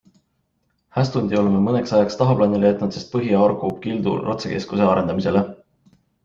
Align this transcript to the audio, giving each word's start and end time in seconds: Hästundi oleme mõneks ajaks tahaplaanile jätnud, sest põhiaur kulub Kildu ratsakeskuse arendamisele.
Hästundi 0.95 1.37
oleme 1.41 1.59
mõneks 1.65 1.93
ajaks 1.97 2.17
tahaplaanile 2.21 2.71
jätnud, 2.71 2.97
sest 2.97 3.11
põhiaur 3.17 3.53
kulub 3.61 3.79
Kildu 3.85 4.15
ratsakeskuse 4.25 4.89
arendamisele. 4.95 5.47